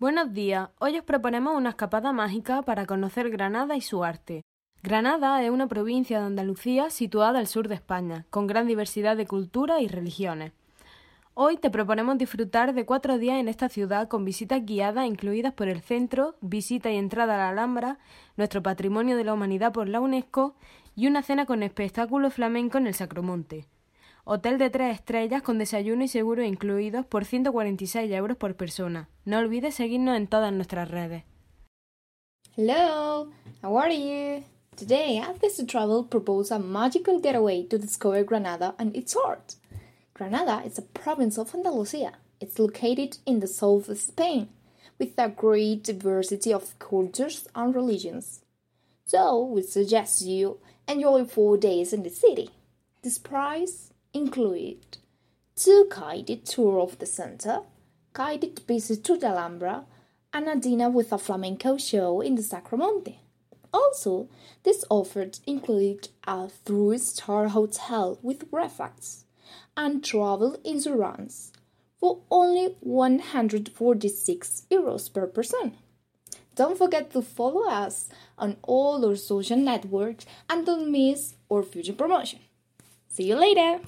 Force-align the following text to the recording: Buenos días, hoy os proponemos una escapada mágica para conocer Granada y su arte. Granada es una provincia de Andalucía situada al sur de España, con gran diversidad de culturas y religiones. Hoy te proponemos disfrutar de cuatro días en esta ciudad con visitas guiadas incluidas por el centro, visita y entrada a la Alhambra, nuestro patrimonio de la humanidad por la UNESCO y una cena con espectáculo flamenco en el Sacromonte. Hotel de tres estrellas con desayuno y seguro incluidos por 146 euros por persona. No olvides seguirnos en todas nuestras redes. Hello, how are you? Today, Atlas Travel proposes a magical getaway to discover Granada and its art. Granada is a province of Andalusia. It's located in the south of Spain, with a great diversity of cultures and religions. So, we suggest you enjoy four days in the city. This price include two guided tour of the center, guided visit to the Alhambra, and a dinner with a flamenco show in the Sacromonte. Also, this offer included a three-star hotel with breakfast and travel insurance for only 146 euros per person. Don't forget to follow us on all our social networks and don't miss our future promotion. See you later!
Buenos 0.00 0.32
días, 0.32 0.70
hoy 0.80 0.98
os 0.98 1.04
proponemos 1.04 1.56
una 1.56 1.68
escapada 1.68 2.12
mágica 2.12 2.62
para 2.62 2.84
conocer 2.84 3.30
Granada 3.30 3.76
y 3.76 3.80
su 3.80 4.02
arte. 4.02 4.42
Granada 4.82 5.40
es 5.40 5.50
una 5.50 5.68
provincia 5.68 6.18
de 6.18 6.26
Andalucía 6.26 6.90
situada 6.90 7.38
al 7.38 7.46
sur 7.46 7.68
de 7.68 7.76
España, 7.76 8.26
con 8.30 8.48
gran 8.48 8.66
diversidad 8.66 9.16
de 9.16 9.28
culturas 9.28 9.80
y 9.82 9.86
religiones. 9.86 10.50
Hoy 11.34 11.58
te 11.58 11.70
proponemos 11.70 12.18
disfrutar 12.18 12.74
de 12.74 12.84
cuatro 12.84 13.18
días 13.18 13.38
en 13.38 13.46
esta 13.46 13.68
ciudad 13.68 14.08
con 14.08 14.24
visitas 14.24 14.66
guiadas 14.66 15.06
incluidas 15.06 15.52
por 15.52 15.68
el 15.68 15.80
centro, 15.80 16.34
visita 16.40 16.90
y 16.90 16.96
entrada 16.96 17.36
a 17.36 17.38
la 17.38 17.48
Alhambra, 17.50 18.00
nuestro 18.36 18.64
patrimonio 18.64 19.16
de 19.16 19.22
la 19.22 19.34
humanidad 19.34 19.72
por 19.72 19.88
la 19.88 20.00
UNESCO 20.00 20.56
y 20.96 21.06
una 21.06 21.22
cena 21.22 21.46
con 21.46 21.62
espectáculo 21.62 22.30
flamenco 22.30 22.78
en 22.78 22.88
el 22.88 22.94
Sacromonte. 22.94 23.68
Hotel 24.26 24.56
de 24.56 24.70
tres 24.70 24.94
estrellas 24.94 25.42
con 25.42 25.58
desayuno 25.58 26.02
y 26.02 26.08
seguro 26.08 26.42
incluidos 26.42 27.04
por 27.04 27.26
146 27.26 28.10
euros 28.10 28.38
por 28.38 28.56
persona. 28.56 29.10
No 29.26 29.36
olvides 29.36 29.74
seguirnos 29.74 30.16
en 30.16 30.28
todas 30.28 30.50
nuestras 30.50 30.90
redes. 30.90 31.24
Hello, 32.56 33.28
how 33.62 33.78
are 33.78 33.94
you? 33.94 34.42
Today, 34.76 35.18
Atlas 35.18 35.62
Travel 35.66 36.06
proposes 36.08 36.52
a 36.52 36.58
magical 36.58 37.20
getaway 37.20 37.64
to 37.64 37.76
discover 37.76 38.24
Granada 38.24 38.74
and 38.78 38.96
its 38.96 39.14
art. 39.14 39.56
Granada 40.14 40.62
is 40.64 40.78
a 40.78 40.82
province 40.82 41.38
of 41.38 41.54
Andalusia. 41.54 42.14
It's 42.40 42.58
located 42.58 43.18
in 43.26 43.40
the 43.40 43.46
south 43.46 43.90
of 43.90 43.98
Spain, 43.98 44.48
with 44.98 45.18
a 45.18 45.28
great 45.28 45.84
diversity 45.84 46.50
of 46.50 46.78
cultures 46.78 47.46
and 47.54 47.74
religions. 47.74 48.40
So, 49.04 49.44
we 49.44 49.60
suggest 49.62 50.22
you 50.22 50.60
enjoy 50.88 51.26
four 51.26 51.58
days 51.58 51.92
in 51.92 52.02
the 52.02 52.10
city. 52.10 52.48
This 53.02 53.18
price 53.18 53.90
include 54.14 54.98
two 55.56 55.86
guided 55.90 56.46
tour 56.46 56.80
of 56.80 56.98
the 56.98 57.06
center, 57.06 57.60
guided 58.12 58.60
visit 58.66 59.04
to 59.04 59.18
the 59.18 59.26
Alhambra, 59.26 59.84
and 60.32 60.48
a 60.48 60.56
dinner 60.56 60.88
with 60.88 61.12
a 61.12 61.18
flamenco 61.18 61.76
show 61.76 62.20
in 62.20 62.36
the 62.36 62.42
Sacromonte. 62.42 63.16
Also, 63.72 64.28
this 64.62 64.84
offer 64.88 65.30
included 65.46 66.08
a 66.26 66.48
three-star 66.48 67.48
hotel 67.48 68.18
with 68.22 68.50
breakfast 68.50 69.26
and 69.76 70.04
travel 70.04 70.56
insurance 70.64 71.52
for 71.98 72.20
only 72.30 72.76
146 72.80 74.66
euros 74.70 75.12
per 75.12 75.26
person. 75.26 75.72
Don't 76.54 76.78
forget 76.78 77.10
to 77.12 77.22
follow 77.22 77.68
us 77.68 78.08
on 78.38 78.56
all 78.62 79.04
our 79.04 79.16
social 79.16 79.56
networks 79.56 80.24
and 80.48 80.64
don't 80.64 80.90
miss 80.90 81.34
our 81.50 81.64
future 81.64 81.92
promotion. 81.92 82.38
See 83.08 83.24
you 83.24 83.36
later! 83.36 83.80